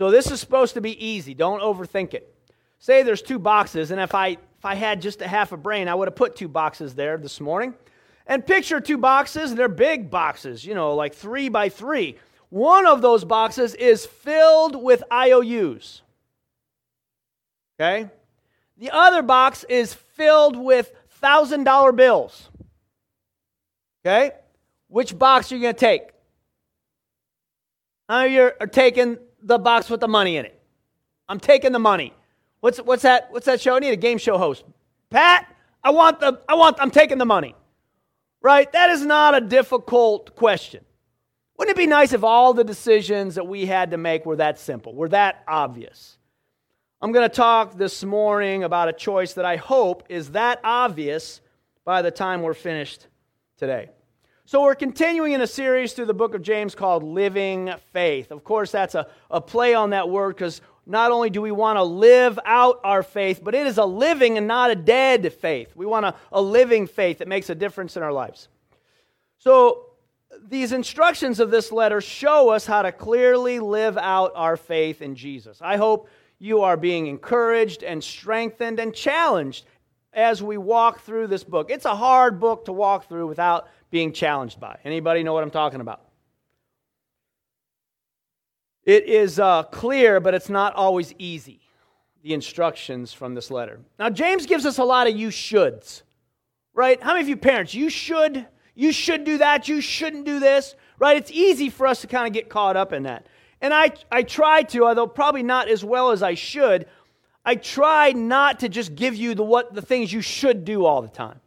[0.00, 1.34] So this is supposed to be easy.
[1.34, 2.34] Don't overthink it.
[2.78, 5.88] Say there's two boxes, and if I if I had just a half a brain,
[5.88, 7.74] I would have put two boxes there this morning.
[8.26, 12.16] And picture two boxes, and they're big boxes, you know, like three by three.
[12.48, 16.00] One of those boxes is filled with IOUs.
[17.78, 18.08] Okay?
[18.78, 20.92] The other box is filled with
[21.22, 22.48] $1,000 bills.
[24.02, 24.32] Okay?
[24.88, 26.08] Which box are you going to take?
[28.08, 30.60] How you are taking the box with the money in it?
[31.28, 32.12] I'm taking the money.
[32.60, 33.76] What's, what's, that, what's that show?
[33.76, 34.64] I need a game show host.
[35.10, 35.46] Pat,
[35.82, 37.54] I want the, I want, I'm taking the money.
[38.42, 38.70] Right?
[38.72, 40.84] That is not a difficult question.
[41.56, 44.58] Wouldn't it be nice if all the decisions that we had to make were that
[44.58, 46.16] simple, were that obvious?
[47.02, 51.40] I'm going to talk this morning about a choice that I hope is that obvious
[51.84, 53.06] by the time we're finished
[53.56, 53.90] today.
[54.50, 58.32] So, we're continuing in a series through the book of James called Living Faith.
[58.32, 61.76] Of course, that's a, a play on that word because not only do we want
[61.76, 65.76] to live out our faith, but it is a living and not a dead faith.
[65.76, 68.48] We want a, a living faith that makes a difference in our lives.
[69.38, 69.84] So,
[70.48, 75.14] these instructions of this letter show us how to clearly live out our faith in
[75.14, 75.60] Jesus.
[75.62, 76.08] I hope
[76.40, 79.64] you are being encouraged and strengthened and challenged
[80.12, 81.70] as we walk through this book.
[81.70, 84.78] It's a hard book to walk through without being challenged by.
[84.84, 86.00] Anybody know what I'm talking about?
[88.84, 91.60] It is uh, clear, but it's not always easy,
[92.22, 93.80] the instructions from this letter.
[93.98, 96.02] Now, James gives us a lot of you shoulds,
[96.72, 97.00] right?
[97.02, 100.74] How many of you parents, you should, you should do that, you shouldn't do this,
[100.98, 101.16] right?
[101.16, 103.26] It's easy for us to kind of get caught up in that.
[103.60, 106.86] And I, I try to, although probably not as well as I should,
[107.44, 111.02] I try not to just give you the, what, the things you should do all
[111.02, 111.40] the time.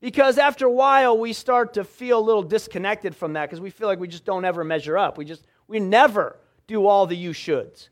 [0.00, 3.70] Because after a while, we start to feel a little disconnected from that because we
[3.70, 5.16] feel like we just don't ever measure up.
[5.16, 7.88] We just, we never do all the you shoulds.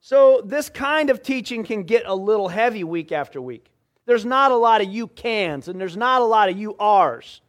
[0.00, 3.70] So this kind of teaching can get a little heavy week after week.
[4.06, 7.40] There's not a lot of you cans and there's not a lot of you ares.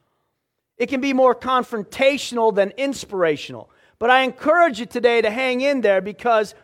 [0.77, 3.71] It can be more confrontational than inspirational.
[3.99, 6.55] But I encourage you today to hang in there because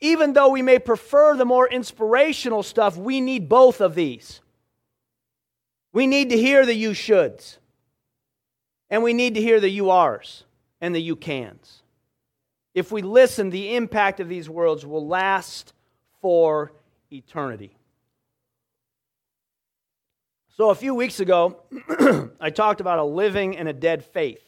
[0.00, 4.41] even though we may prefer the more inspirational stuff, we need both of these.
[5.92, 7.58] We need to hear the you shoulds,
[8.88, 10.44] and we need to hear the you ares
[10.80, 11.82] and the you cans.
[12.74, 15.74] If we listen, the impact of these words will last
[16.22, 16.72] for
[17.10, 17.76] eternity.
[20.56, 21.62] So, a few weeks ago,
[22.40, 24.46] I talked about a living and a dead faith,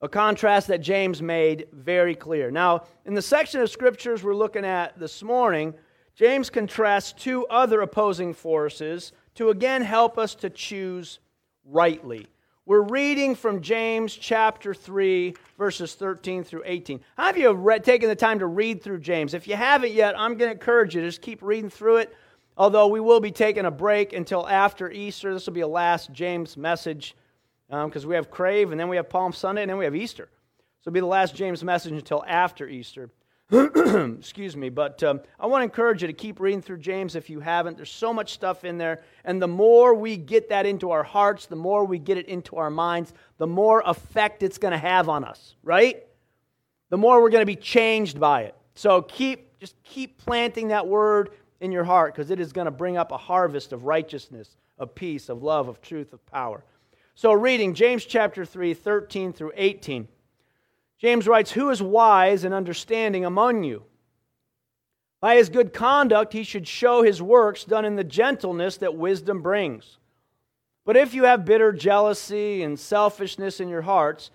[0.00, 2.50] a contrast that James made very clear.
[2.50, 5.74] Now, in the section of scriptures we're looking at this morning,
[6.14, 11.20] James contrasts two other opposing forces to again help us to choose
[11.64, 12.26] rightly.
[12.66, 17.00] We're reading from James chapter 3, verses 13 through 18.
[17.16, 19.34] How have you read, taken the time to read through James?
[19.34, 22.16] If you haven't yet, I'm going to encourage you to just keep reading through it.
[22.56, 25.32] Although we will be taking a break until after Easter.
[25.32, 27.14] This will be a last James message
[27.68, 29.94] because um, we have Crave, and then we have Palm Sunday, and then we have
[29.94, 30.28] Easter.
[30.80, 33.08] So it'll be the last James message until after Easter.
[34.18, 37.30] Excuse me, but um, I want to encourage you to keep reading through James if
[37.30, 37.76] you haven't.
[37.76, 41.46] There's so much stuff in there, and the more we get that into our hearts,
[41.46, 45.08] the more we get it into our minds, the more effect it's going to have
[45.08, 46.04] on us, right?
[46.90, 48.54] The more we're going to be changed by it.
[48.74, 52.70] So keep just keep planting that word in your heart because it is going to
[52.70, 56.62] bring up a harvest of righteousness, of peace, of love, of truth, of power.
[57.14, 60.06] So reading James chapter 3, 13 through 18.
[60.98, 63.84] James writes, Who is wise and understanding among you?
[65.20, 69.42] By his good conduct, he should show his works done in the gentleness that wisdom
[69.42, 69.98] brings.
[70.84, 74.30] But if you have bitter jealousy and selfishness in your hearts,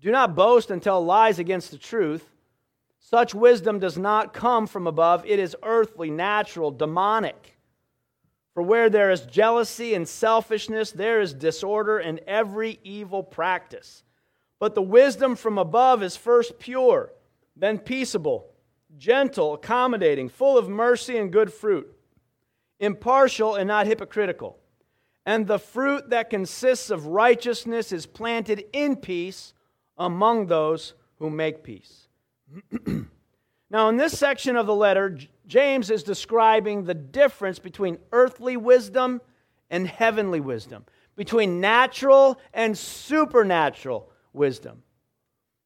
[0.00, 2.28] do not boast and tell lies against the truth.
[3.00, 7.58] Such wisdom does not come from above, it is earthly, natural, demonic.
[8.54, 14.04] For where there is jealousy and selfishness, there is disorder and every evil practice.
[14.62, 17.12] But the wisdom from above is first pure,
[17.56, 18.46] then peaceable,
[18.96, 21.92] gentle, accommodating, full of mercy and good fruit,
[22.78, 24.60] impartial and not hypocritical.
[25.26, 29.52] And the fruit that consists of righteousness is planted in peace
[29.98, 32.06] among those who make peace.
[33.68, 39.22] now, in this section of the letter, James is describing the difference between earthly wisdom
[39.70, 40.84] and heavenly wisdom,
[41.16, 44.82] between natural and supernatural wisdom.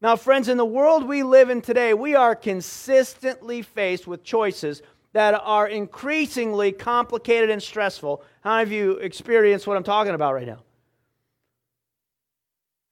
[0.01, 4.83] Now, friends, in the world we live in today, we are consistently faced with choices
[5.13, 8.23] that are increasingly complicated and stressful.
[8.43, 10.63] How many of you experience what I'm talking about right now?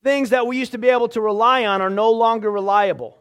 [0.02, 3.18] Things that we used to be able to rely on are no longer reliable.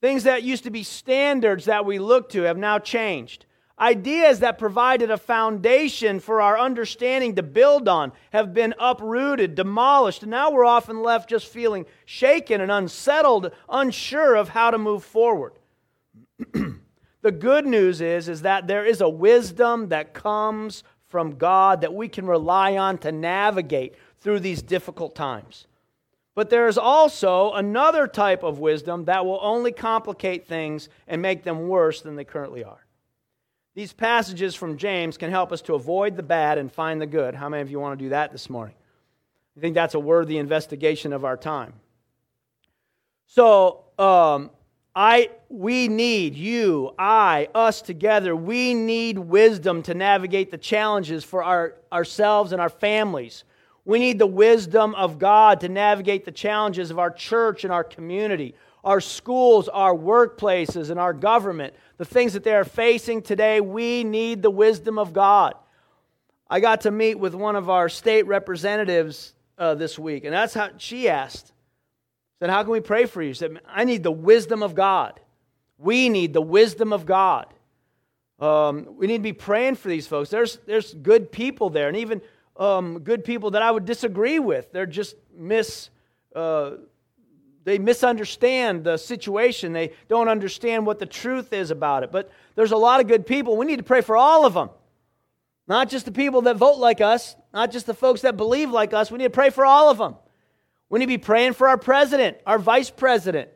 [0.00, 3.46] Things that used to be standards that we look to have now changed.
[3.78, 10.22] Ideas that provided a foundation for our understanding to build on have been uprooted, demolished,
[10.22, 15.04] and now we're often left just feeling shaken and unsettled, unsure of how to move
[15.04, 15.52] forward.
[17.20, 21.92] the good news is, is that there is a wisdom that comes from God that
[21.92, 25.66] we can rely on to navigate through these difficult times.
[26.34, 31.44] But there is also another type of wisdom that will only complicate things and make
[31.44, 32.85] them worse than they currently are.
[33.76, 37.34] These passages from James can help us to avoid the bad and find the good.
[37.34, 38.74] How many of you want to do that this morning?
[39.54, 41.74] I think that's a worthy investigation of our time.
[43.26, 44.50] So, um,
[44.94, 48.34] I, we need you, I, us together.
[48.34, 53.44] We need wisdom to navigate the challenges for our, ourselves and our families.
[53.84, 57.84] We need the wisdom of God to navigate the challenges of our church and our
[57.84, 63.60] community, our schools, our workplaces, and our government the things that they are facing today,
[63.60, 65.54] we need the wisdom of God.
[66.48, 70.54] I got to meet with one of our state representatives uh, this week, and that's
[70.54, 71.52] how she asked.
[72.38, 73.32] Said, How can we pray for you?
[73.32, 75.18] She said, I need the wisdom of God.
[75.78, 77.46] We need the wisdom of God.
[78.38, 80.28] Um, we need to be praying for these folks.
[80.28, 82.20] There's, there's good people there, and even
[82.56, 84.70] um, good people that I would disagree with.
[84.72, 85.90] They're just mis.
[86.34, 86.72] Uh,
[87.66, 89.72] they misunderstand the situation.
[89.72, 92.12] They don't understand what the truth is about it.
[92.12, 93.56] But there's a lot of good people.
[93.56, 94.70] We need to pray for all of them.
[95.66, 98.94] Not just the people that vote like us, not just the folks that believe like
[98.94, 99.10] us.
[99.10, 100.14] We need to pray for all of them.
[100.88, 103.48] We need to be praying for our president, our vice president.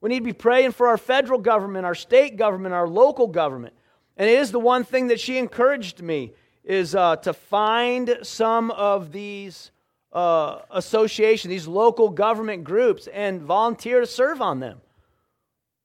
[0.00, 3.74] We need to be praying for our federal government, our state government, our local government.
[4.16, 6.32] And it is the one thing that she encouraged me
[6.64, 9.70] is uh, to find some of these
[10.12, 14.80] uh, association, these local government groups, and volunteer to serve on them.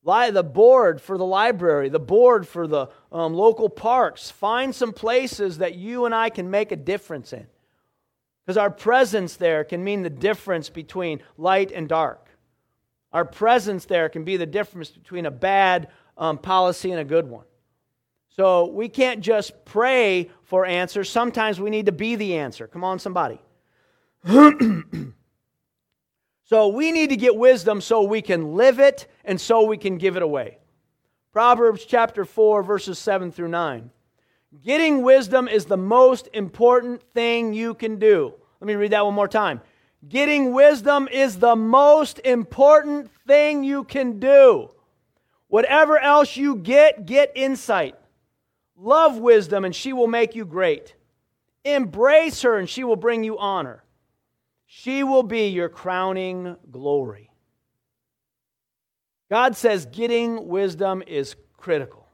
[0.04, 4.30] The board for the library, the board for the um, local parks.
[4.30, 7.48] Find some places that you and I can make a difference in.
[8.46, 12.28] Because our presence there can mean the difference between light and dark.
[13.12, 15.88] Our presence there can be the difference between a bad
[16.18, 17.46] um, policy and a good one.
[18.30, 21.10] So we can't just pray for answers.
[21.10, 22.68] Sometimes we need to be the answer.
[22.68, 23.40] Come on, somebody.
[26.44, 29.98] so we need to get wisdom so we can live it and so we can
[29.98, 30.58] give it away.
[31.32, 33.92] Proverbs chapter 4, verses 7 through 9.
[34.64, 38.34] Getting wisdom is the most important thing you can do.
[38.60, 39.62] Let me read that one more time.
[40.08, 44.72] Getting wisdom is the most important thing you can do.
[45.48, 47.96] Whatever else you get, get insight.
[48.78, 50.96] Love wisdom, and she will make you great.
[51.64, 53.85] Embrace her, and she will bring you honor.
[54.66, 57.32] She will be your crowning glory.
[59.30, 62.08] God says getting wisdom is critical.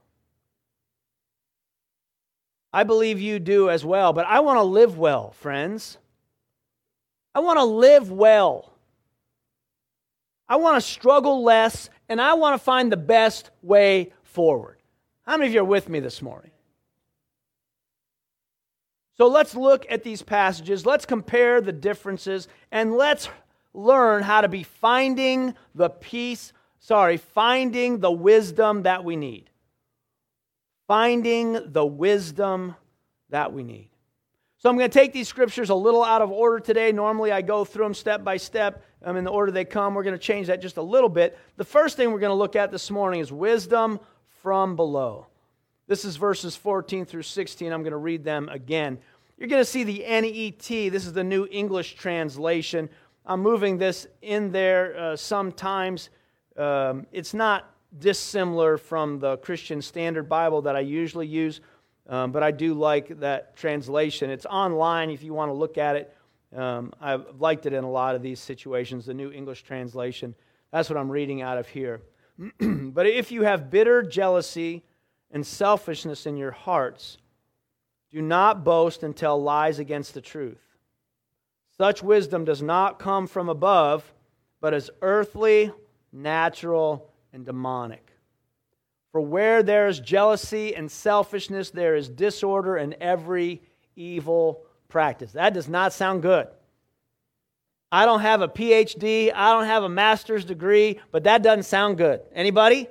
[2.72, 5.98] I believe you do as well, but I want to live well, friends.
[7.34, 8.72] I want to live well.
[10.48, 14.78] I want to struggle less, and I want to find the best way forward.
[15.26, 16.51] How many of you are with me this morning?
[19.22, 23.28] So let's look at these passages, let's compare the differences, and let's
[23.72, 29.48] learn how to be finding the peace, sorry, finding the wisdom that we need.
[30.88, 32.74] Finding the wisdom
[33.28, 33.90] that we need.
[34.58, 36.90] So I'm going to take these scriptures a little out of order today.
[36.90, 39.94] Normally I go through them step by step um, in the order they come.
[39.94, 41.38] We're going to change that just a little bit.
[41.58, 44.00] The first thing we're going to look at this morning is wisdom
[44.42, 45.28] from below.
[45.92, 47.72] This is verses 14 through 16.
[47.72, 48.98] I'm going to read them again.
[49.42, 50.92] You're going to see the NET.
[50.92, 52.88] This is the New English translation.
[53.26, 56.10] I'm moving this in there uh, sometimes.
[56.56, 57.68] Um, it's not
[57.98, 61.60] dissimilar from the Christian Standard Bible that I usually use,
[62.08, 64.30] um, but I do like that translation.
[64.30, 66.16] It's online if you want to look at it.
[66.54, 70.36] Um, I've liked it in a lot of these situations, the New English translation.
[70.70, 72.00] That's what I'm reading out of here.
[72.60, 74.84] but if you have bitter jealousy
[75.32, 77.18] and selfishness in your hearts,
[78.12, 80.60] do not boast and tell lies against the truth.
[81.76, 84.04] Such wisdom does not come from above,
[84.60, 85.72] but is earthly,
[86.12, 88.12] natural, and demonic.
[89.10, 93.62] For where there is jealousy and selfishness, there is disorder and every
[93.96, 95.32] evil practice.
[95.32, 96.48] That does not sound good.
[97.90, 101.98] I don't have a PhD, I don't have a master's degree, but that doesn't sound
[101.98, 102.20] good.
[102.34, 102.88] Anybody?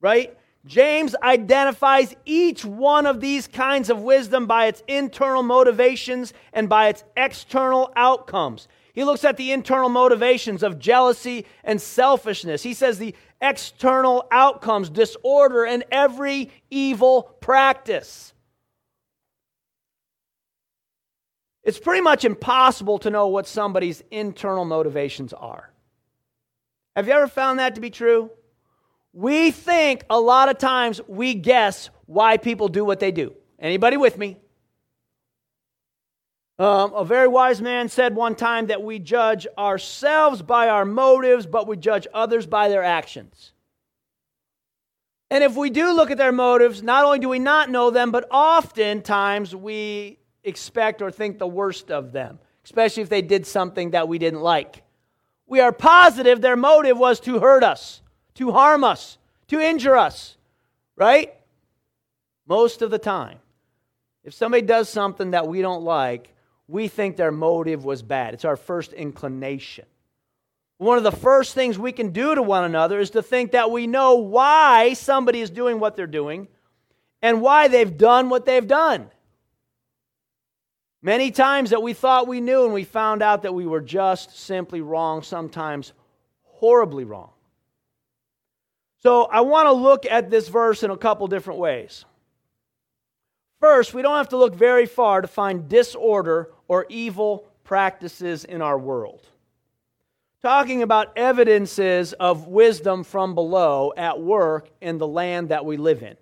[0.00, 0.36] Right?
[0.66, 6.88] James identifies each one of these kinds of wisdom by its internal motivations and by
[6.88, 8.66] its external outcomes.
[8.94, 12.62] He looks at the internal motivations of jealousy and selfishness.
[12.62, 18.32] He says the external outcomes, disorder, and every evil practice.
[21.62, 25.70] It's pretty much impossible to know what somebody's internal motivations are.
[26.94, 28.30] Have you ever found that to be true?
[29.14, 33.32] We think a lot of times we guess why people do what they do.
[33.58, 34.36] Anybody with me?
[36.58, 41.46] Um, a very wise man said one time that we judge ourselves by our motives,
[41.46, 43.52] but we judge others by their actions.
[45.30, 48.12] And if we do look at their motives, not only do we not know them,
[48.12, 53.92] but oftentimes we expect or think the worst of them, especially if they did something
[53.92, 54.82] that we didn't like.
[55.46, 58.00] We are positive their motive was to hurt us,
[58.34, 60.36] to harm us, to injure us,
[60.96, 61.34] right?
[62.46, 63.38] Most of the time.
[64.24, 66.32] If somebody does something that we don't like,
[66.66, 68.34] we think their motive was bad.
[68.34, 69.84] It's our first inclination.
[70.78, 73.70] One of the first things we can do to one another is to think that
[73.70, 76.48] we know why somebody is doing what they're doing
[77.22, 79.10] and why they've done what they've done.
[81.00, 84.38] Many times that we thought we knew and we found out that we were just
[84.38, 85.92] simply wrong, sometimes
[86.44, 87.30] horribly wrong.
[89.04, 92.06] So I want to look at this verse in a couple different ways.
[93.60, 98.62] First, we don't have to look very far to find disorder or evil practices in
[98.62, 99.20] our world.
[100.40, 106.02] Talking about evidences of wisdom from below at work in the land that we live
[106.02, 106.16] in.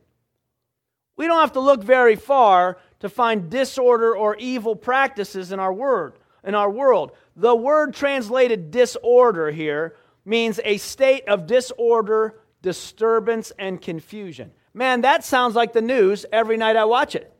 [1.16, 5.72] We don't have to look very far to find disorder or evil practices in our
[5.72, 7.12] word in our world.
[7.36, 14.52] The word translated disorder here means a state of disorder, disturbance and confusion.
[14.73, 17.33] Man, that sounds like the news every night I watch it.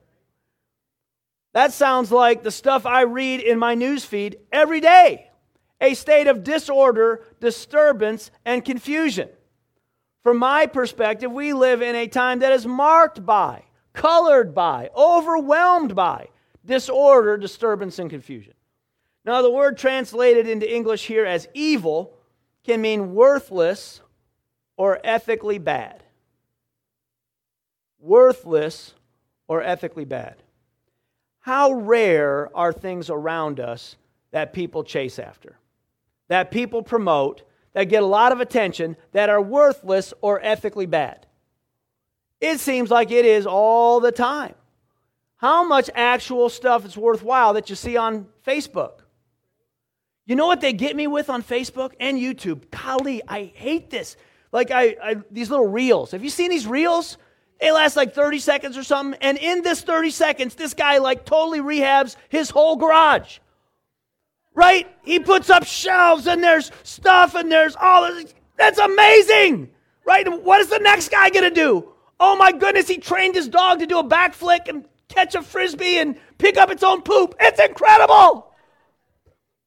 [1.55, 5.31] That sounds like the stuff I read in my news feed every day.
[5.81, 9.29] A state of disorder, disturbance and confusion.
[10.23, 15.95] From my perspective, we live in a time that is marked by colored by, overwhelmed
[15.95, 16.29] by
[16.65, 18.55] disorder, disturbance, and confusion.
[19.25, 22.17] Now, the word translated into English here as evil
[22.65, 24.01] can mean worthless
[24.77, 26.03] or ethically bad.
[27.99, 28.95] Worthless
[29.49, 30.37] or ethically bad.
[31.41, 33.97] How rare are things around us
[34.31, 35.59] that people chase after,
[36.29, 37.43] that people promote,
[37.75, 41.27] that get a lot of attention, that are worthless or ethically bad?
[42.41, 44.55] It seems like it is all the time.
[45.37, 49.01] How much actual stuff is worthwhile that you see on Facebook?
[50.25, 52.71] You know what they get me with on Facebook and YouTube?
[52.71, 54.17] Golly, I hate this.
[54.53, 56.13] Like I, I these little reels.
[56.13, 57.17] Have you seen these reels?
[57.61, 59.19] They last like 30 seconds or something.
[59.23, 63.39] And in this 30 seconds, this guy like totally rehabs his whole garage.
[64.55, 64.89] Right?
[65.03, 68.35] He puts up shelves and there's stuff and there's all this.
[68.57, 69.71] That's amazing.
[70.05, 70.27] Right?
[70.43, 71.89] What is the next guy going to do?
[72.19, 75.99] Oh my goodness, he trained his dog to do a backflip and catch a frisbee
[75.99, 77.35] and pick up its own poop.
[77.41, 78.53] It's incredible.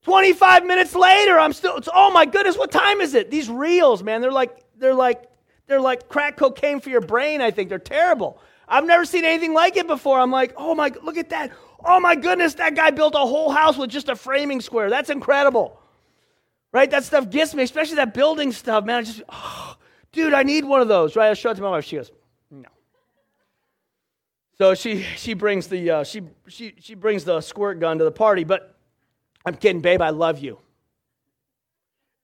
[0.04, 3.32] 25 minutes later, I'm still, oh my goodness, what time is it?
[3.32, 5.29] These reels, man, they're like, they're like,
[5.67, 7.70] they're like crack cocaine for your brain, I think.
[7.70, 8.39] They're terrible.
[8.67, 10.20] I've never seen anything like it before.
[10.20, 11.51] I'm like, oh my, look at that.
[11.84, 14.89] Oh my goodness, that guy built a whole house with just a framing square.
[14.89, 15.79] That's incredible.
[16.72, 16.89] Right?
[16.89, 18.98] That stuff gets me, especially that building stuff, man.
[18.98, 19.77] I just, oh,
[20.12, 21.15] dude, I need one of those.
[21.15, 21.29] Right?
[21.29, 21.86] I show it to my wife.
[21.86, 22.12] She goes,
[22.50, 22.67] no.
[24.58, 28.12] so she she brings the uh, she she she brings the squirt gun to the
[28.12, 28.44] party.
[28.44, 28.75] But
[29.46, 30.01] I'm kidding, babe.
[30.01, 30.58] I love you.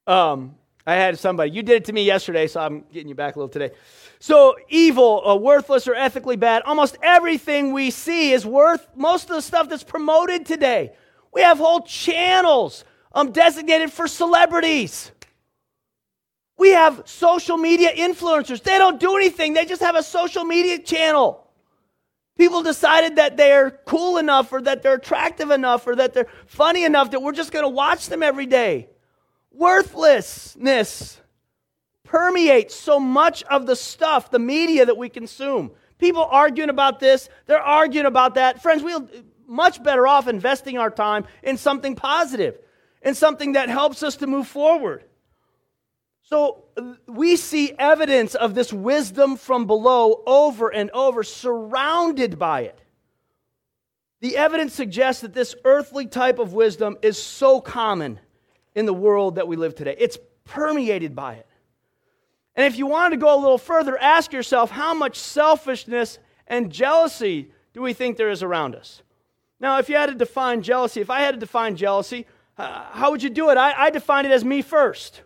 [0.05, 0.55] Um,
[0.85, 1.51] I had somebody.
[1.51, 3.71] You did it to me yesterday, so I'm getting you back a little today.
[4.19, 6.63] So evil, uh, worthless, or ethically bad.
[6.63, 8.87] Almost everything we see is worth.
[8.95, 10.93] Most of the stuff that's promoted today.
[11.33, 12.83] We have whole channels
[13.13, 15.11] um, designated for celebrities.
[16.57, 18.61] We have social media influencers.
[18.61, 19.53] They don't do anything.
[19.53, 21.47] They just have a social media channel.
[22.37, 26.83] People decided that they're cool enough or that they're attractive enough or that they're funny
[26.83, 28.90] enough that we're just going to watch them every day.
[29.57, 31.17] Worthlessness
[32.03, 35.71] permeates so much of the stuff, the media that we consume.
[35.97, 38.61] People arguing about this, they're arguing about that.
[38.61, 39.07] Friends, we're
[39.47, 42.57] much better off investing our time in something positive,
[43.01, 45.03] in something that helps us to move forward.
[46.23, 46.63] So
[47.07, 52.81] we see evidence of this wisdom from below over and over, surrounded by it.
[54.21, 58.19] The evidence suggests that this earthly type of wisdom is so common
[58.75, 59.95] in the world that we live today.
[59.97, 61.47] It's permeated by it.
[62.55, 66.71] And if you wanted to go a little further, ask yourself how much selfishness and
[66.71, 69.01] jealousy do we think there is around us?
[69.59, 72.25] Now, if you had to define jealousy, if I had to define jealousy,
[72.57, 73.57] uh, how would you do it?
[73.57, 75.21] I, I define it as me first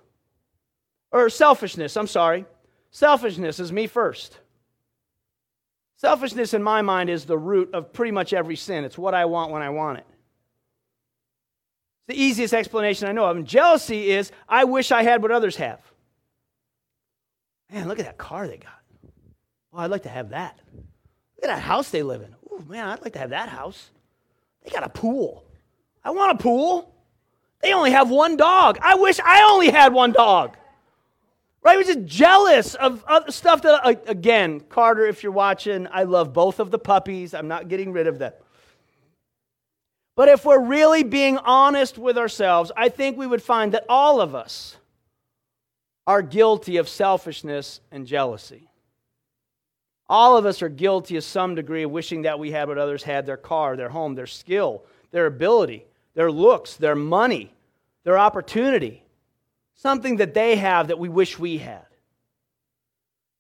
[1.12, 2.46] or selfishness, I'm sorry.
[2.92, 4.40] Selfishness is me first.
[5.96, 8.84] Selfishness, in my mind, is the root of pretty much every sin.
[8.84, 10.06] It's what I want when I want it.
[12.08, 13.38] It's the easiest explanation I know of.
[13.38, 15.80] And jealousy is I wish I had what others have.
[17.72, 18.80] Man, look at that car they got.
[19.74, 20.60] Oh, I'd like to have that.
[20.74, 22.36] Look at that house they live in.
[22.52, 23.90] Oh, man, I'd like to have that house.
[24.64, 25.44] They got a pool.
[26.04, 26.94] I want a pool.
[27.62, 28.78] They only have one dog.
[28.82, 30.56] I wish I only had one dog.
[31.64, 31.78] Right?
[31.78, 36.60] We're just jealous of, of stuff that, again, Carter, if you're watching, I love both
[36.60, 37.34] of the puppies.
[37.34, 38.34] I'm not getting rid of them.
[40.15, 44.22] But if we're really being honest with ourselves, I think we would find that all
[44.22, 44.77] of us
[46.07, 48.69] are guilty of selfishness and jealousy.
[50.07, 53.03] All of us are guilty of some degree of wishing that we had what others
[53.03, 57.51] had their car, their home, their skill, their ability, their looks, their money,
[58.03, 59.03] their opportunity.
[59.74, 61.86] Something that they have that we wish we had.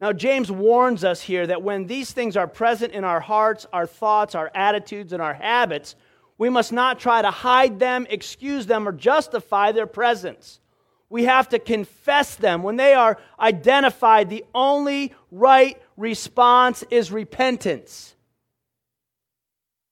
[0.01, 3.87] Now, James warns us here that when these things are present in our hearts, our
[3.87, 5.95] thoughts, our attitudes, and our habits,
[6.37, 10.59] we must not try to hide them, excuse them, or justify their presence.
[11.09, 12.63] We have to confess them.
[12.63, 18.15] When they are identified, the only right response is repentance.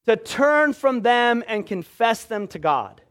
[0.05, 3.01] To turn from them and confess them to God.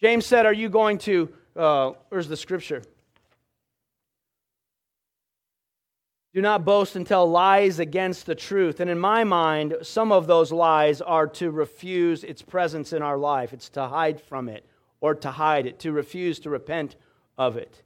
[0.00, 2.82] James said, Are you going to, uh, where's the scripture?
[6.36, 8.80] Do not boast and tell lies against the truth.
[8.80, 13.16] And in my mind, some of those lies are to refuse its presence in our
[13.16, 14.66] life, it's to hide from it
[15.00, 16.96] or to hide it, to refuse to repent
[17.38, 17.82] of it.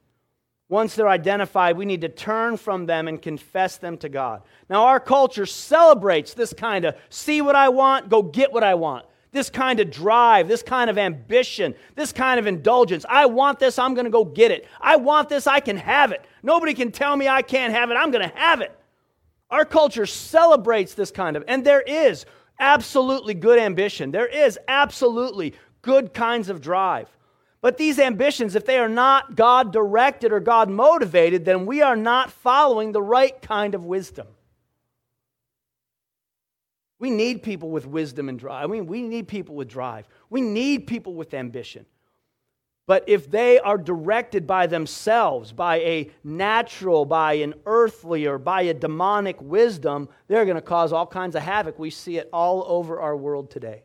[0.68, 4.42] Once they're identified, we need to turn from them and confess them to God.
[4.68, 8.74] Now, our culture celebrates this kind of see what I want, go get what I
[8.74, 13.04] want this kind of drive, this kind of ambition, this kind of indulgence.
[13.08, 14.66] I want this, I'm going to go get it.
[14.80, 16.24] I want this, I can have it.
[16.42, 18.76] Nobody can tell me I can't have it, I'm going to have it.
[19.50, 22.26] Our culture celebrates this kind of, and there is
[22.58, 24.10] absolutely good ambition.
[24.10, 27.08] There is absolutely good kinds of drive.
[27.62, 31.96] But these ambitions, if they are not God directed or God motivated, then we are
[31.96, 34.28] not following the right kind of wisdom.
[37.00, 38.62] We need people with wisdom and drive.
[38.62, 40.06] I mean, we need people with drive.
[40.28, 41.86] We need people with ambition.
[42.86, 48.62] But if they are directed by themselves, by a natural, by an earthly, or by
[48.62, 51.78] a demonic wisdom, they're going to cause all kinds of havoc.
[51.78, 53.84] We see it all over our world today.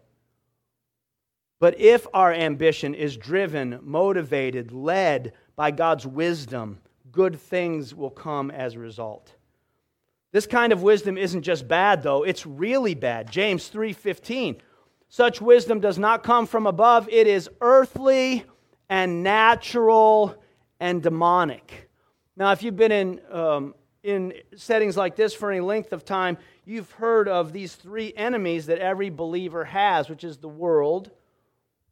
[1.60, 6.80] But if our ambition is driven, motivated, led by God's wisdom,
[7.12, 9.35] good things will come as a result.
[10.36, 13.32] This kind of wisdom isn't just bad though, it's really bad.
[13.32, 14.58] James 3:15.
[15.08, 18.44] Such wisdom does not come from above, it is earthly
[18.90, 20.36] and natural
[20.78, 21.90] and demonic.
[22.36, 26.38] Now, if you've been in, um, in settings like this for any length of time,
[26.66, 31.12] you've heard of these three enemies that every believer has, which is the world,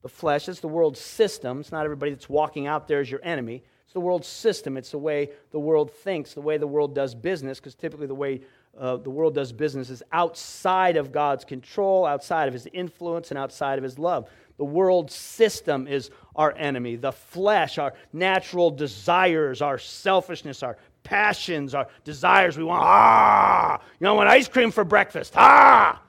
[0.01, 1.61] the flesh, it's the world system.
[1.61, 3.63] It's not everybody that's walking out there is your enemy.
[3.93, 4.75] It's the world system.
[4.75, 8.15] It's the way the world thinks, the way the world does business, because typically the
[8.15, 8.41] way
[8.75, 13.37] uh, the world does business is outside of God's control, outside of his influence, and
[13.37, 14.27] outside of his love.
[14.57, 16.95] The world system is our enemy.
[16.95, 22.57] The flesh, our natural desires, our selfishness, our passions, our desires.
[22.57, 26.01] We want, ah, you know, I want ice cream for breakfast, ah,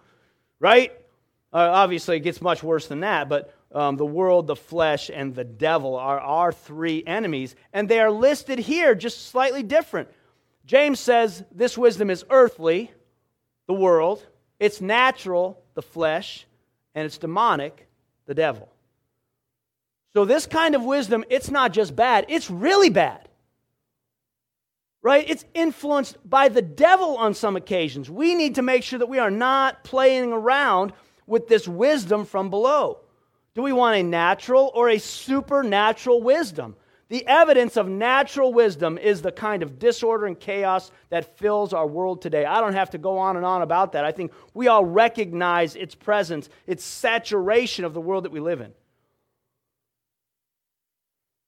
[0.58, 0.90] right?
[1.54, 5.36] Uh, obviously, it gets much worse than that, but um, the world, the flesh, and
[5.36, 10.08] the devil are our three enemies, and they are listed here just slightly different.
[10.66, 12.90] James says this wisdom is earthly,
[13.68, 14.26] the world,
[14.58, 16.44] it's natural, the flesh,
[16.92, 17.86] and it's demonic,
[18.26, 18.68] the devil.
[20.12, 23.28] So, this kind of wisdom, it's not just bad, it's really bad.
[25.02, 25.28] Right?
[25.28, 28.10] It's influenced by the devil on some occasions.
[28.10, 30.94] We need to make sure that we are not playing around
[31.26, 32.98] with this wisdom from below.
[33.54, 36.76] Do we want a natural or a supernatural wisdom?
[37.08, 41.86] The evidence of natural wisdom is the kind of disorder and chaos that fills our
[41.86, 42.44] world today.
[42.44, 44.04] I don't have to go on and on about that.
[44.04, 48.60] I think we all recognize its presence, its saturation of the world that we live
[48.60, 48.72] in.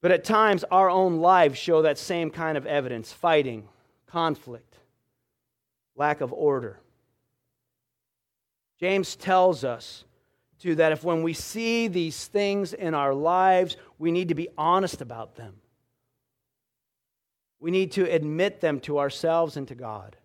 [0.01, 3.67] But at times, our own lives show that same kind of evidence fighting,
[4.05, 4.75] conflict,
[5.95, 6.79] lack of order.
[8.79, 10.03] James tells us
[10.59, 14.49] to that if when we see these things in our lives, we need to be
[14.57, 15.55] honest about them.
[17.59, 20.15] We need to admit them to ourselves and to God.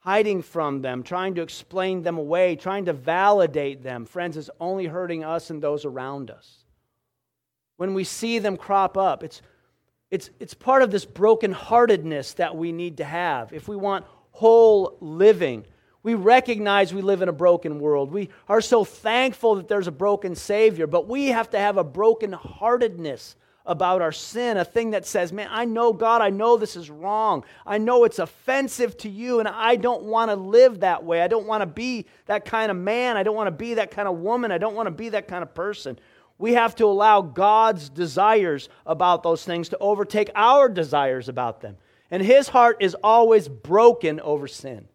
[0.00, 4.86] Hiding from them, trying to explain them away, trying to validate them, friends, is only
[4.86, 6.64] hurting us and those around us.
[7.76, 9.42] When we see them crop up, it's
[10.10, 14.96] It's, it's part of this brokenheartedness that we need to have if we want whole
[15.00, 15.66] living.
[16.06, 18.12] We recognize we live in a broken world.
[18.12, 21.82] We are so thankful that there's a broken Savior, but we have to have a
[21.82, 23.34] broken heartedness
[23.66, 26.90] about our sin, a thing that says, Man, I know God, I know this is
[26.90, 27.44] wrong.
[27.66, 31.22] I know it's offensive to you, and I don't want to live that way.
[31.22, 33.16] I don't want to be that kind of man.
[33.16, 34.52] I don't want to be that kind of woman.
[34.52, 35.98] I don't want to be that kind of person.
[36.38, 41.78] We have to allow God's desires about those things to overtake our desires about them.
[42.12, 44.86] And his heart is always broken over sin.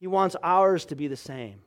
[0.00, 1.60] He wants ours to be the same.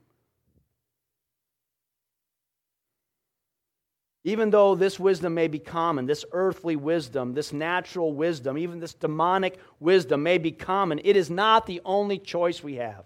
[4.26, 8.93] Even though this wisdom may be common, this earthly wisdom, this natural wisdom, even this
[8.93, 13.06] demonic wisdom may be common, it is not the only choice we have.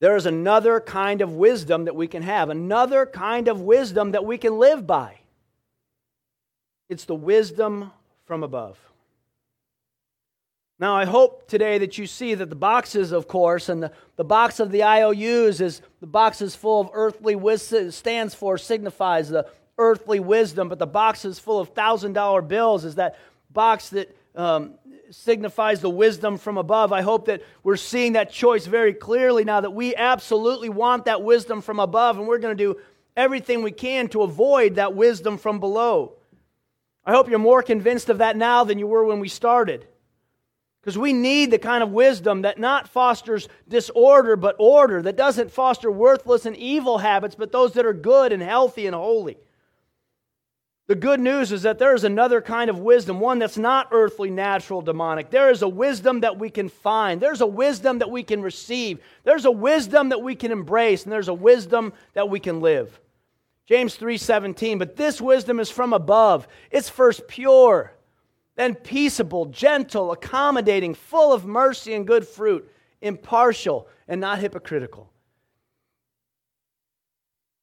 [0.00, 4.24] There is another kind of wisdom that we can have, another kind of wisdom that
[4.24, 5.18] we can live by.
[6.88, 7.90] It's the wisdom
[8.24, 8.78] from above.
[10.82, 14.24] Now, I hope today that you see that the boxes, of course, and the, the
[14.24, 19.28] box of the IOUs is the box is full of earthly wisdom, stands for, signifies
[19.28, 19.46] the
[19.78, 23.16] earthly wisdom, but the box is full of thousand dollar bills is that
[23.52, 24.74] box that um,
[25.12, 26.92] signifies the wisdom from above.
[26.92, 31.22] I hope that we're seeing that choice very clearly now that we absolutely want that
[31.22, 32.80] wisdom from above, and we're going to do
[33.16, 36.14] everything we can to avoid that wisdom from below.
[37.06, 39.86] I hope you're more convinced of that now than you were when we started.
[40.82, 45.52] Because we need the kind of wisdom that not fosters disorder, but order, that doesn't
[45.52, 49.38] foster worthless and evil habits, but those that are good and healthy and holy.
[50.88, 54.28] The good news is that there is another kind of wisdom, one that's not earthly,
[54.28, 55.30] natural, demonic.
[55.30, 57.20] There is a wisdom that we can find.
[57.20, 58.98] There's a wisdom that we can receive.
[59.22, 63.00] There's a wisdom that we can embrace, and there's a wisdom that we can live.
[63.68, 66.48] James 3:17, but this wisdom is from above.
[66.72, 67.92] It's first pure,
[68.56, 75.10] then peaceable, gentle, accommodating, full of mercy and good fruit, impartial and not hypocritical.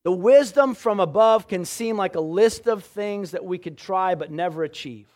[0.03, 4.15] The wisdom from above can seem like a list of things that we could try
[4.15, 5.07] but never achieve.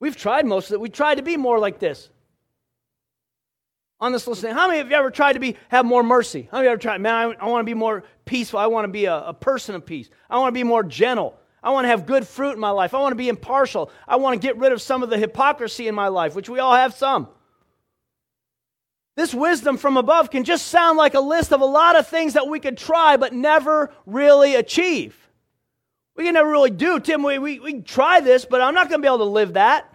[0.00, 0.80] We've tried most of it.
[0.80, 2.10] We tried to be more like this.
[4.00, 6.48] On this listening, how many of you ever tried to be have more mercy?
[6.52, 8.60] How many of you ever tried, man, I, I want to be more peaceful.
[8.60, 10.08] I want to be a, a person of peace.
[10.30, 11.34] I want to be more gentle.
[11.62, 12.94] I want to have good fruit in my life.
[12.94, 13.90] I want to be impartial.
[14.06, 16.60] I want to get rid of some of the hypocrisy in my life, which we
[16.60, 17.28] all have some.
[19.16, 22.34] This wisdom from above can just sound like a list of a lot of things
[22.34, 25.28] that we could try but never really achieve.
[26.14, 26.98] We can never really do.
[27.00, 29.54] Tim, we, we, we try this, but I'm not going to be able to live
[29.54, 29.92] that.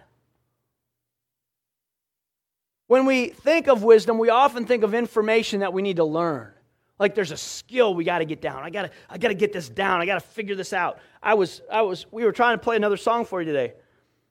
[2.86, 6.53] When we think of wisdom, we often think of information that we need to learn.
[6.98, 8.62] Like there's a skill we got to get down.
[8.62, 10.00] I got to I got to get this down.
[10.00, 10.98] I got to figure this out.
[11.22, 13.74] I was I was we were trying to play another song for you today.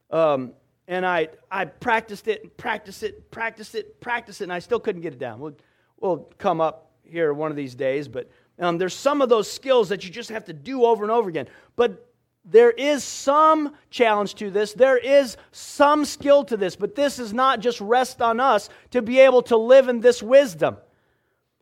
[0.10, 0.54] Um,
[0.88, 4.80] and I, I practiced it and practiced it, practiced it, practiced it, and I still
[4.80, 5.40] couldn't get it down.
[5.40, 5.56] We'll,
[6.00, 9.90] we'll come up here one of these days, but um, there's some of those skills
[9.90, 11.48] that you just have to do over and over again.
[11.76, 12.10] But
[12.46, 14.74] there is some challenge to this.
[14.74, 19.02] There is some skill to this, but this is not just rest on us to
[19.02, 20.78] be able to live in this wisdom.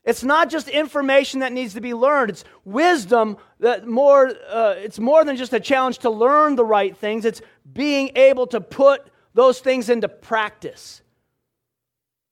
[0.03, 2.31] It's not just information that needs to be learned.
[2.31, 4.33] It's wisdom that more.
[4.49, 7.23] Uh, it's more than just a challenge to learn the right things.
[7.23, 11.01] It's being able to put those things into practice.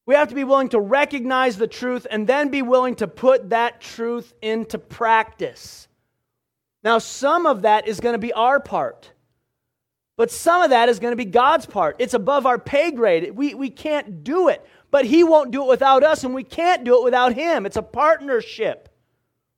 [0.05, 3.51] We have to be willing to recognize the truth and then be willing to put
[3.51, 5.87] that truth into practice.
[6.83, 9.11] Now, some of that is going to be our part,
[10.17, 11.97] but some of that is going to be God's part.
[11.99, 13.35] It's above our pay grade.
[13.35, 16.83] We, we can't do it, but He won't do it without us, and we can't
[16.83, 17.65] do it without Him.
[17.65, 18.89] It's a partnership,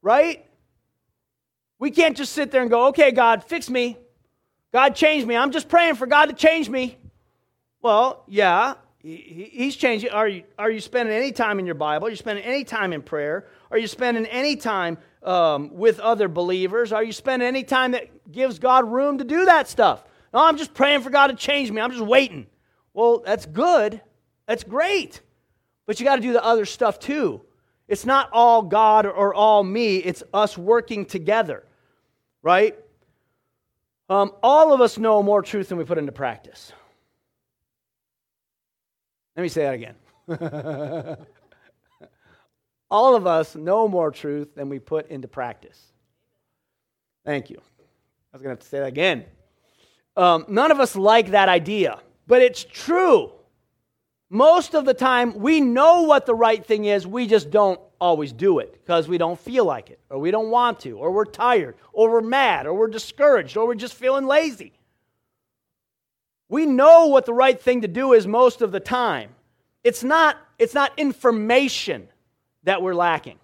[0.02, 0.46] right?
[1.80, 3.98] We can't just sit there and go, okay, God, fix me.
[4.72, 5.36] God, change me.
[5.36, 6.98] I'm just praying for God to change me.
[7.82, 10.12] Well, yeah, he's changing.
[10.12, 12.08] Are you, are you spending any time in your Bible?
[12.08, 13.48] Are you spending any time in prayer?
[13.72, 16.92] Are you spending any time um, with other believers?
[16.92, 20.04] Are you spending any time that gives God room to do that stuff?
[20.34, 21.82] No, I'm just praying for God to change me.
[21.82, 22.48] I'm just waiting.
[22.94, 24.02] Well, that's good.
[24.52, 25.22] That's great.
[25.86, 27.40] But you got to do the other stuff too.
[27.88, 31.64] It's not all God or all me, it's us working together,
[32.42, 32.78] right?
[34.10, 36.74] Um, all of us know more truth than we put into practice.
[39.38, 39.96] Let me say that again.
[42.92, 45.82] All of us know more truth than we put into practice.
[47.26, 47.56] Thank you.
[47.56, 49.24] I was going to have to say that again.
[50.18, 53.32] Um, none of us like that idea, but it's true.
[54.34, 58.32] Most of the time we know what the right thing is, we just don't always
[58.32, 61.26] do it because we don't feel like it, or we don't want to, or we're
[61.26, 64.72] tired, or we're mad, or we're discouraged, or we're just feeling lazy.
[66.48, 69.32] We know what the right thing to do is most of the time.
[69.84, 72.08] It's not, it's not information
[72.64, 73.38] that we're lacking.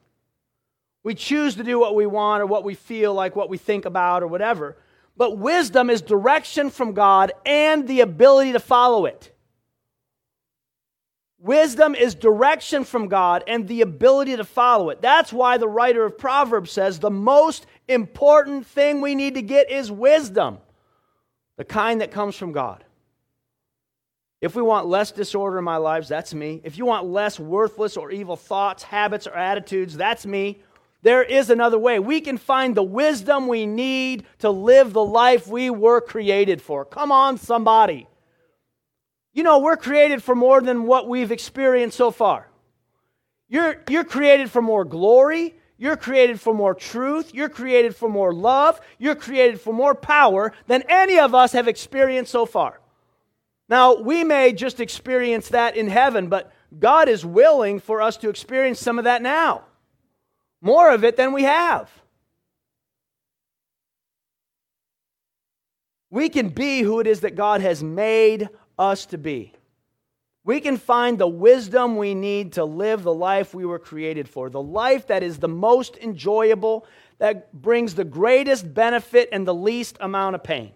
[1.04, 3.84] We choose to do what we want or what we feel like, what we think
[3.84, 4.78] about, or whatever.
[5.17, 9.34] But wisdom is direction from God and the ability to follow it.
[11.39, 15.02] Wisdom is direction from God and the ability to follow it.
[15.02, 19.71] That's why the writer of Proverbs says the most important thing we need to get
[19.71, 20.58] is wisdom,
[21.58, 22.84] the kind that comes from God.
[24.41, 26.62] If we want less disorder in my lives, that's me.
[26.63, 30.60] If you want less worthless or evil thoughts, habits, or attitudes, that's me.
[31.02, 32.00] There is another way.
[32.00, 36.84] We can find the wisdom we need to live the life we were created for.
[36.86, 38.08] Come on, somebody.
[39.38, 42.47] You know, we're created for more than what we've experienced so far.
[43.47, 45.54] You're, you're created for more glory.
[45.78, 47.36] You're created for more truth.
[47.36, 48.82] You're created for more love.
[48.97, 52.82] You're created for more power than any of us have experienced so far.
[53.69, 58.30] Now, we may just experience that in heaven, but God is willing for us to
[58.30, 59.65] experience some of that now.
[60.62, 61.91] More of it than we have.
[66.10, 69.54] We can be who it is that God has made us to be.
[70.44, 74.50] We can find the wisdom we need to live the life we were created for,
[74.50, 76.86] the life that is the most enjoyable,
[77.20, 80.72] that brings the greatest benefit and the least amount of pain.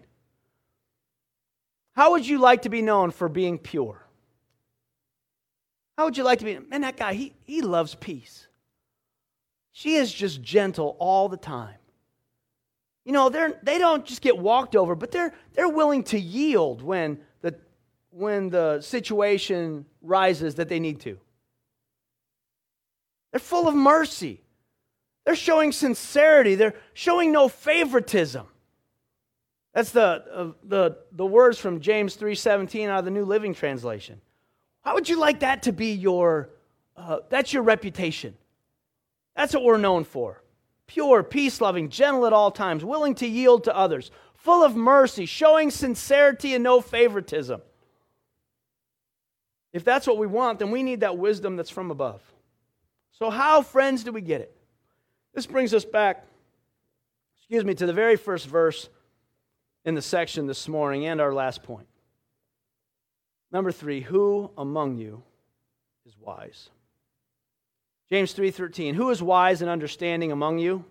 [1.94, 4.02] How would you like to be known for being pure?
[5.96, 6.58] How would you like to be?
[6.58, 8.46] Man, that guy, he, he loves peace.
[9.72, 11.76] She is just gentle all the time.
[13.04, 16.82] You know, they're, they don't just get walked over, but they're, they're willing to yield
[16.82, 17.18] when
[18.12, 21.18] when the situation rises that they need to.
[23.32, 24.42] They're full of mercy.
[25.24, 26.54] They're showing sincerity.
[26.54, 28.46] They're showing no favoritism.
[29.72, 34.20] That's the, uh, the, the words from James 3.17 out of the New Living Translation.
[34.82, 36.50] How would you like that to be your,
[36.96, 38.36] uh, that's your reputation?
[39.34, 40.42] That's what we're known for.
[40.86, 45.70] Pure, peace-loving, gentle at all times, willing to yield to others, full of mercy, showing
[45.70, 47.62] sincerity and no favoritism.
[49.72, 52.20] If that's what we want, then we need that wisdom that's from above.
[53.12, 54.54] So, how, friends, do we get it?
[55.34, 56.26] This brings us back,
[57.38, 58.88] excuse me, to the very first verse
[59.84, 61.86] in the section this morning and our last point.
[63.50, 65.22] Number three, who among you
[66.06, 66.70] is wise?
[68.10, 70.84] James 3:13 Who is wise and understanding among you?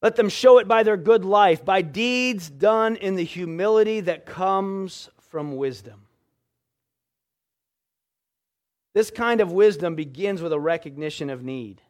[0.00, 4.26] Let them show it by their good life, by deeds done in the humility that
[4.26, 6.03] comes from wisdom.
[8.94, 11.82] This kind of wisdom begins with a recognition of need.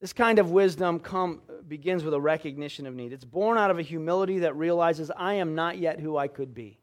[0.00, 3.12] This kind of wisdom come, begins with a recognition of need.
[3.12, 6.52] It's born out of a humility that realizes I am not yet who I could
[6.52, 6.80] be.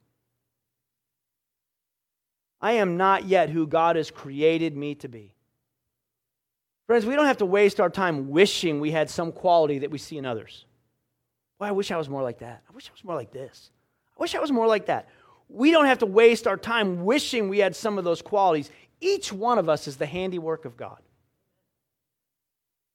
[2.61, 5.33] I am not yet who God has created me to be.
[6.87, 9.97] Friends, we don't have to waste our time wishing we had some quality that we
[9.97, 10.65] see in others.
[11.59, 12.63] Boy, I wish I was more like that.
[12.69, 13.71] I wish I was more like this.
[14.17, 15.09] I wish I was more like that.
[15.49, 18.69] We don't have to waste our time wishing we had some of those qualities.
[19.01, 20.99] Each one of us is the handiwork of God.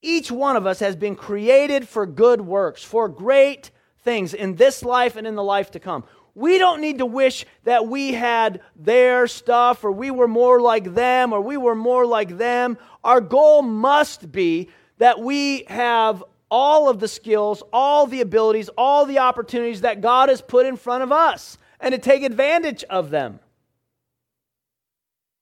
[0.00, 4.82] Each one of us has been created for good works, for great things in this
[4.82, 6.04] life and in the life to come.
[6.34, 10.94] We don't need to wish that we had their stuff or we were more like
[10.94, 12.76] them or we were more like them.
[13.02, 19.06] Our goal must be that we have all of the skills, all the abilities, all
[19.06, 23.10] the opportunities that God has put in front of us and to take advantage of
[23.10, 23.38] them.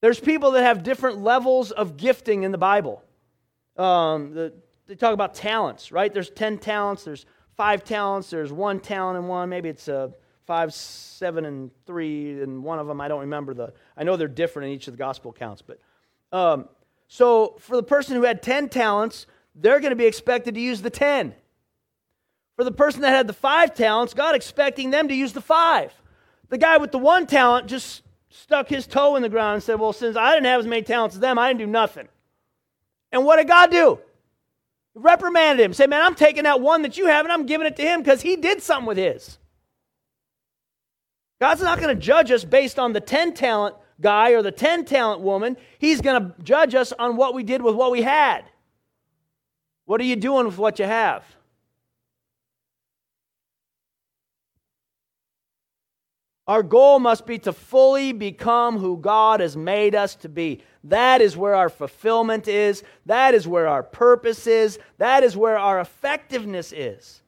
[0.01, 3.01] There's people that have different levels of gifting in the Bible.
[3.77, 4.53] Um, the,
[4.89, 6.13] they talk about talents, right?
[6.13, 7.27] There's 10 talents, there's
[7.57, 9.51] five talents, there's one talent and one.
[9.51, 10.13] Maybe it's a
[10.45, 14.27] five, seven, and three, and one of them, I don't remember the, I know they're
[14.27, 15.63] different in each of the gospel accounts.
[15.63, 15.79] But
[16.37, 16.69] um,
[17.07, 20.83] so for the person who had 10 talents, they're going to be expected to use
[20.83, 21.37] the 10.
[22.57, 25.95] For the person that had the five talents, God expecting them to use the five.
[26.53, 29.81] The guy with the one talent just stuck his toe in the ground and said,
[29.81, 32.09] Well, since I didn't have as many talents as them, I didn't do nothing.
[33.11, 33.99] And what did God do?
[34.93, 35.73] He reprimanded him.
[35.73, 38.03] Say, man, I'm taking that one that you have and I'm giving it to him
[38.03, 39.39] because he did something with his.
[41.41, 44.85] God's not going to judge us based on the 10 talent guy or the 10
[44.85, 45.57] talent woman.
[45.79, 48.45] He's going to judge us on what we did with what we had.
[49.87, 51.25] What are you doing with what you have?
[56.53, 60.61] Our goal must be to fully become who God has made us to be.
[60.85, 62.85] That is where our fulfillment is.
[63.07, 64.79] That is where our purpose is.
[64.99, 67.23] That is where our effectiveness is.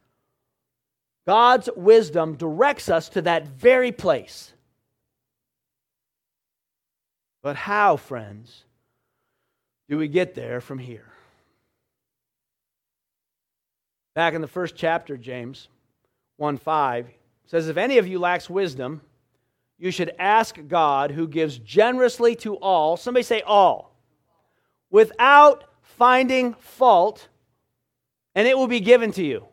[1.27, 4.53] God's wisdom directs us to that very place.
[7.43, 8.65] But how, friends,
[9.89, 11.11] do we get there from here?
[14.15, 15.69] Back in the first chapter, James
[16.37, 17.09] 1 5
[17.47, 19.01] says, If any of you lacks wisdom,
[19.79, 22.97] you should ask God who gives generously to all.
[22.97, 23.97] Somebody say all.
[24.91, 27.29] Without finding fault,
[28.35, 29.47] and it will be given to you.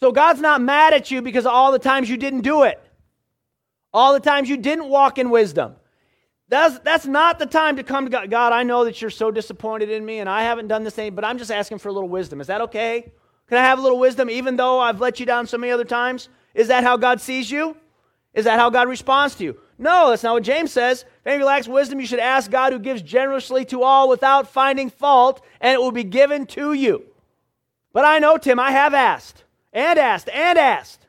[0.00, 2.82] So God's not mad at you because all the times you didn't do it,
[3.92, 5.76] all the times you didn't walk in wisdom.
[6.48, 8.30] That's, that's not the time to come to God.
[8.30, 11.14] God, I know that you're so disappointed in me and I haven't done the same,
[11.14, 12.40] but I'm just asking for a little wisdom.
[12.40, 13.10] Is that okay?
[13.48, 15.84] Can I have a little wisdom even though I've let you down so many other
[15.84, 16.28] times?
[16.54, 17.76] Is that how God sees you?
[18.36, 19.58] Is that how God responds to you?
[19.78, 21.02] No, that's not what James says.
[21.02, 24.90] If any lacks wisdom, you should ask God who gives generously to all without finding
[24.90, 27.04] fault, and it will be given to you.
[27.92, 31.06] But I know, Tim, I have asked and asked and asked.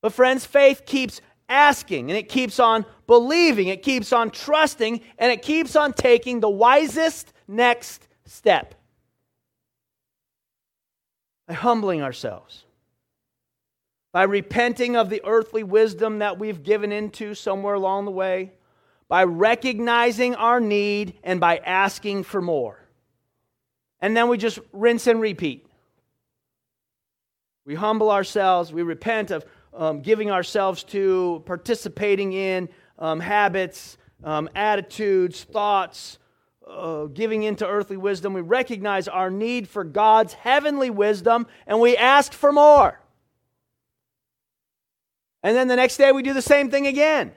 [0.00, 5.32] But, friends, faith keeps asking and it keeps on believing, it keeps on trusting, and
[5.32, 8.74] it keeps on taking the wisest next step
[11.48, 12.65] by humbling ourselves,
[14.16, 18.50] by repenting of the earthly wisdom that we've given into somewhere along the way,
[19.08, 22.80] by recognizing our need, and by asking for more.
[24.00, 25.66] And then we just rinse and repeat.
[27.66, 34.48] We humble ourselves, we repent of um, giving ourselves to, participating in um, habits, um,
[34.54, 36.18] attitudes, thoughts,
[36.66, 38.32] uh, giving into earthly wisdom.
[38.32, 42.98] We recognize our need for God's heavenly wisdom and we ask for more.
[45.46, 47.30] And then the next day we do the same thing again.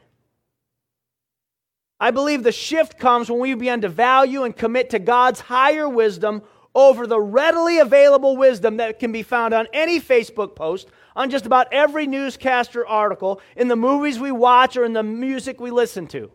[2.00, 5.88] I believe the shift comes when we begin to value and commit to God's higher
[5.88, 6.42] wisdom
[6.74, 11.46] over the readily available wisdom that can be found on any Facebook post, on just
[11.46, 16.08] about every newscaster article, in the movies we watch, or in the music we listen
[16.08, 16.32] to.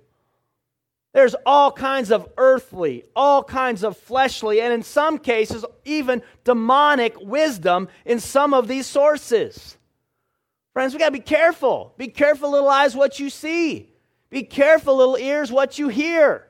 [1.13, 7.21] There's all kinds of earthly, all kinds of fleshly, and in some cases, even demonic
[7.21, 9.77] wisdom in some of these sources.
[10.75, 11.95] Friends, we got to be careful.
[11.97, 13.91] Be careful, little eyes, what you see.
[14.29, 16.49] Be careful, little ears, what you hear.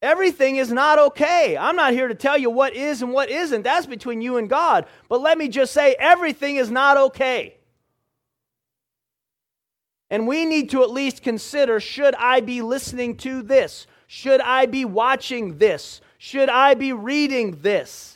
[0.00, 1.56] Everything is not okay.
[1.56, 3.62] I'm not here to tell you what is and what isn't.
[3.62, 4.86] That's between you and God.
[5.08, 7.56] But let me just say everything is not okay.
[10.08, 13.88] And we need to at least consider should I be listening to this?
[14.06, 16.00] Should I be watching this?
[16.18, 18.15] Should I be reading this?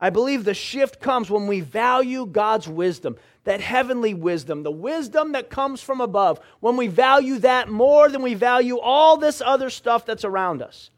[0.00, 5.32] I believe the shift comes when we value God's wisdom that heavenly wisdom, the wisdom
[5.32, 9.70] that comes from above, when we value that more than we value all this other
[9.70, 10.90] stuff that's around us,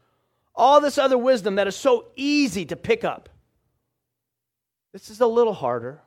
[0.53, 3.29] all this other wisdom that is so easy to pick up.
[4.91, 6.01] This is a little harder.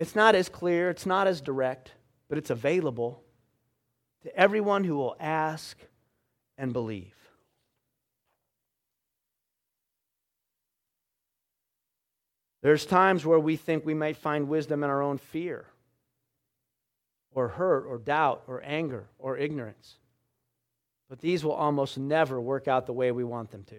[0.00, 1.92] It's not as clear, it's not as direct,
[2.28, 3.22] but it's available
[4.22, 5.78] to everyone who will ask
[6.58, 7.14] and believe.
[12.62, 15.66] There's times where we think we might find wisdom in our own fear,
[17.32, 19.96] or hurt, or doubt, or anger, or ignorance.
[21.08, 23.76] But these will almost never work out the way we want them to.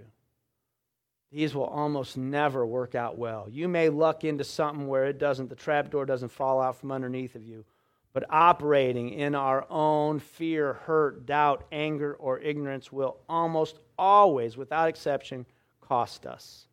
[1.31, 3.47] These will almost never work out well.
[3.49, 7.35] You may luck into something where it doesn't, the trapdoor doesn't fall out from underneath
[7.35, 7.63] of you.
[8.11, 14.89] But operating in our own fear, hurt, doubt, anger, or ignorance will almost always, without
[14.89, 15.47] exception,
[15.81, 16.67] cost us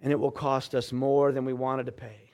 [0.00, 2.30] and it will cost us more than we wanted to pay.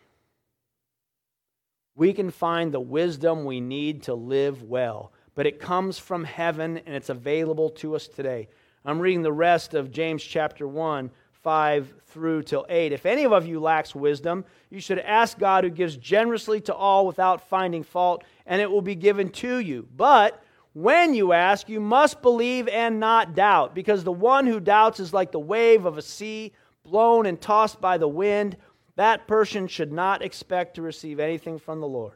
[1.94, 6.78] We can find the wisdom we need to live well, but it comes from heaven
[6.84, 8.48] and it's available to us today.
[8.84, 12.92] I'm reading the rest of James chapter 1, 5 through till 8.
[12.92, 17.06] If any of you lacks wisdom, you should ask God who gives generously to all
[17.06, 19.88] without finding fault, and it will be given to you.
[19.96, 25.00] But when you ask, you must believe and not doubt, because the one who doubts
[25.00, 26.52] is like the wave of a sea
[26.86, 28.56] blown and tossed by the wind,
[28.96, 32.14] that person should not expect to receive anything from the Lord.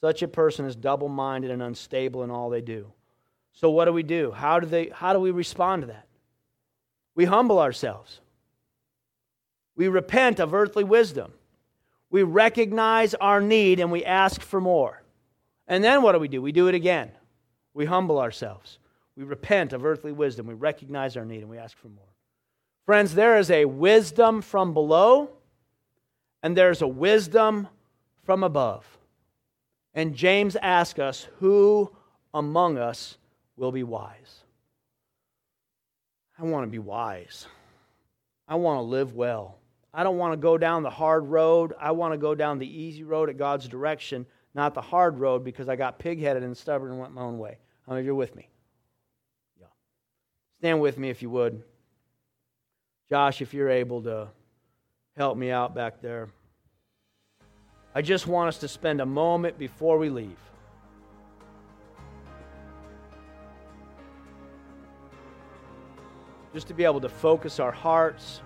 [0.00, 2.90] Such a person is double minded and unstable in all they do.
[3.52, 4.30] So, what do we do?
[4.30, 6.06] How do, they, how do we respond to that?
[7.14, 8.20] We humble ourselves.
[9.76, 11.32] We repent of earthly wisdom.
[12.10, 15.02] We recognize our need and we ask for more.
[15.66, 16.42] And then what do we do?
[16.42, 17.12] We do it again.
[17.74, 18.78] We humble ourselves.
[19.16, 20.46] We repent of earthly wisdom.
[20.46, 22.04] We recognize our need and we ask for more.
[22.90, 25.30] Friends, there is a wisdom from below
[26.42, 27.68] and there's a wisdom
[28.24, 28.84] from above.
[29.94, 31.92] And James asks us, Who
[32.34, 33.16] among us
[33.54, 34.40] will be wise?
[36.36, 37.46] I want to be wise.
[38.48, 39.58] I want to live well.
[39.94, 41.72] I don't want to go down the hard road.
[41.80, 45.44] I want to go down the easy road at God's direction, not the hard road
[45.44, 47.58] because I got pigheaded and stubborn and went my own way.
[47.86, 48.48] How many of you are with me?
[49.60, 49.68] Yeah.
[50.58, 51.62] Stand with me if you would.
[53.10, 54.28] Josh, if you're able to
[55.16, 56.28] help me out back there.
[57.92, 60.38] I just want us to spend a moment before we leave.
[66.54, 68.42] Just to be able to focus our hearts,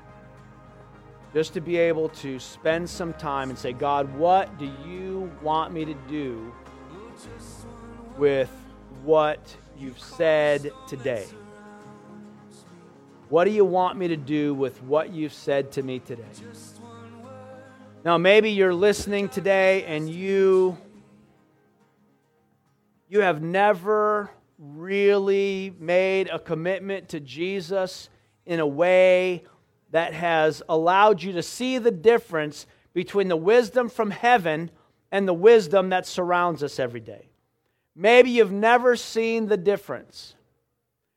[1.35, 5.75] just to be able to spend some time and say, God, what do you want
[5.75, 6.55] me to do
[8.17, 8.51] with
[9.03, 11.27] what you've said today?
[13.29, 16.23] What do you want me to do with what you've said to me today?
[18.05, 20.77] Now, maybe you're listening today and you
[23.09, 28.09] you have never really made a commitment to Jesus
[28.45, 29.45] in a way
[29.91, 34.71] that has allowed you to see the difference between the wisdom from heaven
[35.13, 37.29] and the wisdom that surrounds us every day.
[37.95, 40.35] Maybe you've never seen the difference.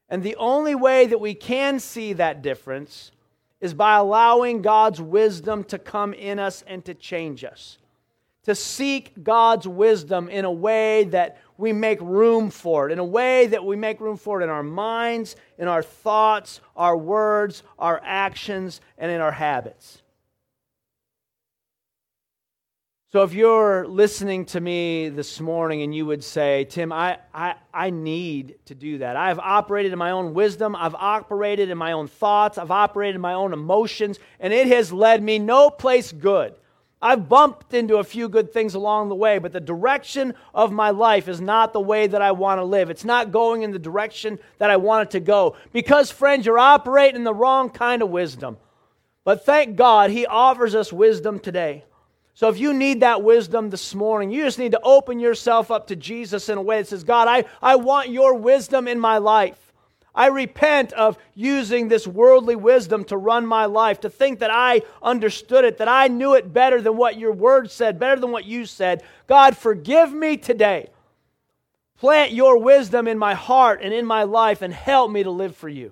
[0.09, 3.11] And the only way that we can see that difference
[3.59, 7.77] is by allowing God's wisdom to come in us and to change us.
[8.43, 13.03] To seek God's wisdom in a way that we make room for it, in a
[13.03, 17.63] way that we make room for it in our minds, in our thoughts, our words,
[17.77, 20.01] our actions, and in our habits.
[23.17, 27.55] So if you're listening to me this morning and you would say, Tim, I, I,
[27.73, 29.15] I need to do that.
[29.15, 33.21] I've operated in my own wisdom, I've operated in my own thoughts, I've operated in
[33.21, 36.53] my own emotions, and it has led me no place good.
[37.01, 40.91] I've bumped into a few good things along the way, but the direction of my
[40.91, 42.91] life is not the way that I want to live.
[42.91, 45.55] It's not going in the direction that I want it to go.
[45.73, 48.57] Because, friends, you're operating in the wrong kind of wisdom.
[49.23, 51.83] But thank God, He offers us wisdom today.
[52.37, 55.87] So if you need that wisdom this morning, you just need to open yourself up
[55.87, 59.17] to Jesus in a way that says, God, I, I want your wisdom in my
[59.17, 59.73] life.
[60.13, 64.83] I repent of using this worldly wisdom to run my life, to think that I
[65.01, 68.45] understood it, that I knew it better than what your word said, better than what
[68.45, 69.01] you said.
[69.25, 70.91] God, forgive me today.
[71.97, 75.55] Plant your wisdom in my heart and in my life and help me to live
[75.55, 75.91] for you.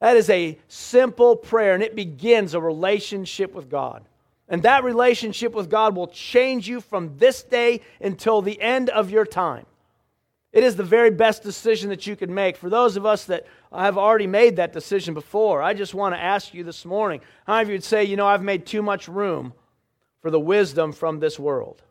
[0.00, 4.06] That is a simple prayer, and it begins a relationship with God.
[4.52, 9.10] And that relationship with God will change you from this day until the end of
[9.10, 9.64] your time.
[10.52, 12.58] It is the very best decision that you can make.
[12.58, 16.20] For those of us that have already made that decision before, I just want to
[16.20, 18.82] ask you this morning how many of you would say, you know, I've made too
[18.82, 19.54] much room
[20.20, 21.82] for the wisdom from this world?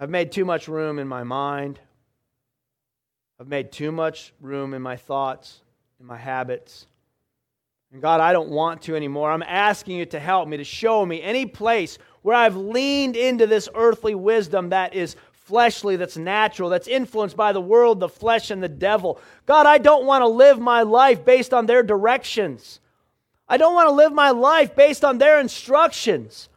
[0.00, 1.78] I've made too much room in my mind.
[3.38, 5.60] I've made too much room in my thoughts,
[6.00, 6.86] in my habits.
[7.92, 9.30] And God, I don't want to anymore.
[9.30, 13.46] I'm asking you to help me, to show me any place where I've leaned into
[13.46, 18.52] this earthly wisdom that is fleshly, that's natural, that's influenced by the world, the flesh,
[18.52, 19.20] and the devil.
[19.46, 22.78] God, I don't want to live my life based on their directions.
[23.48, 26.48] I don't want to live my life based on their instructions.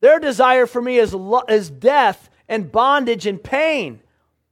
[0.00, 1.14] Their desire for me is,
[1.48, 4.00] is death and bondage and pain.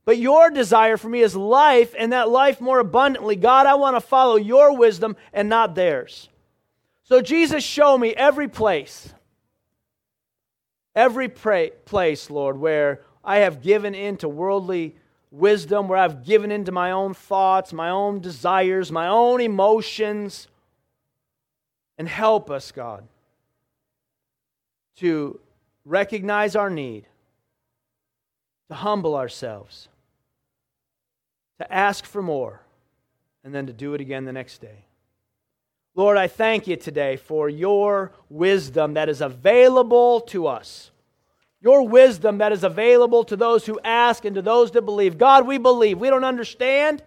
[0.05, 3.37] But your desire for me is life, and that life more abundantly.
[3.37, 6.29] God, I want to follow your wisdom and not theirs.
[7.05, 9.13] So, Jesus, show me every place,
[10.97, 14.97] every place, Lord, where I have given in to worldly
[15.31, 20.49] wisdom, where I've given into my own thoughts, my own desires, my own emotions.
[21.97, 23.07] And help us, God,
[24.97, 25.39] to
[25.85, 27.07] recognize our need,
[28.69, 29.89] to humble ourselves
[31.63, 32.61] to ask for more,
[33.45, 34.85] and then to do it again the next day.
[35.95, 40.91] Lord, I thank you today for your wisdom that is available to us.
[41.61, 45.19] Your wisdom that is available to those who ask and to those that believe.
[45.19, 45.99] God, we believe.
[45.99, 47.03] We don't understand.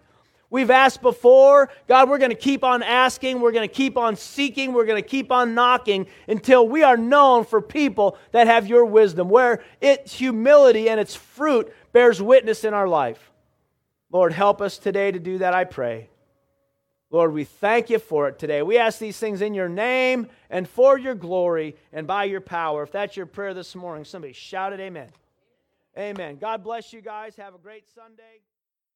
[0.48, 1.68] We've asked before.
[1.88, 3.40] God, we're going to keep on asking.
[3.40, 4.72] We're going to keep on seeking.
[4.72, 8.84] We're going to keep on knocking until we are known for people that have your
[8.84, 13.32] wisdom, where its humility and its fruit bears witness in our life.
[14.10, 16.08] Lord, help us today to do that, I pray.
[17.10, 18.62] Lord, we thank you for it today.
[18.62, 22.82] We ask these things in your name and for your glory and by your power.
[22.82, 25.08] If that's your prayer this morning, somebody shout it, Amen.
[25.96, 26.36] Amen.
[26.36, 27.36] God bless you guys.
[27.36, 28.42] Have a great Sunday.